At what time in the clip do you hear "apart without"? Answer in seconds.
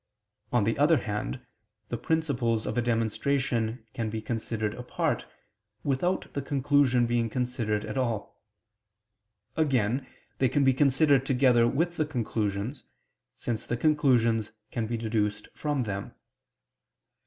4.73-6.33